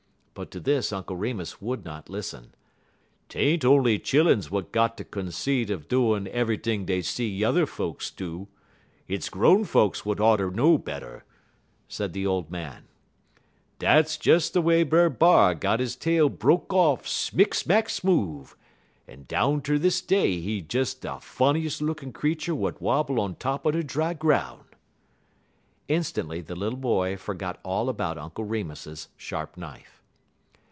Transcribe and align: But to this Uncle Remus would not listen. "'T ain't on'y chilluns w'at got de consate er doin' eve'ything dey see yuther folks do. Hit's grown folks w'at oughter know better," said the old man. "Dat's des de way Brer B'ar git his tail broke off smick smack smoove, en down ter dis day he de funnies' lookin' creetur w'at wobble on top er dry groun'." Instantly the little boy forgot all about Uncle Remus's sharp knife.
But 0.33 0.49
to 0.51 0.61
this 0.61 0.93
Uncle 0.93 1.17
Remus 1.17 1.61
would 1.61 1.85
not 1.85 2.09
listen. 2.09 2.55
"'T 3.29 3.37
ain't 3.37 3.65
on'y 3.65 3.99
chilluns 3.99 4.45
w'at 4.45 4.71
got 4.71 4.97
de 4.97 5.03
consate 5.03 5.69
er 5.69 5.75
doin' 5.75 6.25
eve'ything 6.25 6.85
dey 6.85 7.01
see 7.01 7.27
yuther 7.27 7.67
folks 7.67 8.09
do. 8.09 8.47
Hit's 9.05 9.29
grown 9.29 9.65
folks 9.65 9.99
w'at 9.99 10.21
oughter 10.21 10.49
know 10.49 10.77
better," 10.79 11.25
said 11.89 12.13
the 12.13 12.25
old 12.25 12.49
man. 12.49 12.85
"Dat's 13.77 14.17
des 14.17 14.39
de 14.51 14.61
way 14.61 14.83
Brer 14.83 15.09
B'ar 15.09 15.53
git 15.53 15.81
his 15.81 15.95
tail 15.97 16.29
broke 16.29 16.73
off 16.73 17.05
smick 17.05 17.53
smack 17.53 17.87
smoove, 17.87 18.55
en 19.07 19.25
down 19.27 19.61
ter 19.61 19.77
dis 19.77 20.01
day 20.01 20.39
he 20.39 20.61
de 20.61 20.85
funnies' 21.19 21.81
lookin' 21.81 22.13
creetur 22.13 22.53
w'at 22.53 22.81
wobble 22.81 23.19
on 23.19 23.35
top 23.35 23.65
er 23.67 23.83
dry 23.83 24.15
groun'." 24.15 24.63
Instantly 25.89 26.39
the 26.39 26.55
little 26.55 26.79
boy 26.79 27.15
forgot 27.15 27.59
all 27.63 27.89
about 27.89 28.17
Uncle 28.17 28.45
Remus's 28.45 29.09
sharp 29.17 29.55
knife. 29.55 29.97